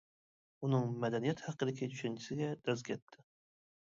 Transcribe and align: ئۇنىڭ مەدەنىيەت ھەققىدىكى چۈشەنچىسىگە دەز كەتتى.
ئۇنىڭ 0.67 0.87
مەدەنىيەت 1.03 1.43
ھەققىدىكى 1.47 1.89
چۈشەنچىسىگە 1.91 2.47
دەز 2.71 2.83
كەتتى. 2.89 3.23